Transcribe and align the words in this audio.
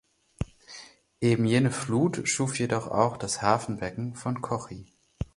Eben 1.19 1.45
jene 1.45 1.69
Flut 1.69 2.23
schuf 2.27 2.57
jedoch 2.57 2.87
auch 2.87 3.17
das 3.17 3.43
Hafenbecken 3.43 4.15
von 4.15 4.41
Kochi. 4.41 4.87